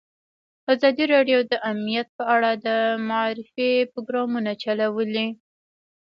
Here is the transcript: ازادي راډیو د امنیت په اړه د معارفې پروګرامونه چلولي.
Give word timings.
ازادي 0.73 1.05
راډیو 1.13 1.39
د 1.51 1.53
امنیت 1.71 2.07
په 2.17 2.23
اړه 2.35 2.51
د 2.65 2.67
معارفې 3.07 3.71
پروګرامونه 3.91 4.51
چلولي. 4.63 5.27